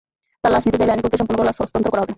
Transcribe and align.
তাঁরা 0.41 0.53
লাশ 0.55 0.63
নিতে 0.65 0.77
চাইলে 0.79 0.91
আইনি 0.93 1.01
প্রক্রিয়া 1.03 1.21
সম্পন্ন 1.25 1.35
করে 1.39 1.47
লাশ 1.49 1.57
হস্তান্তর 1.61 1.91
করা 1.91 2.01
হবে। 2.03 2.09